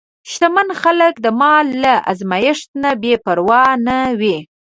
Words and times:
شتمن 0.31 0.69
خلک 0.81 1.13
د 1.25 1.27
مال 1.41 1.67
له 1.83 1.93
ازمېښت 2.11 2.67
نه 2.83 2.91
بېپروا 3.01 3.63
نه 3.87 3.97
وي. 4.19 4.37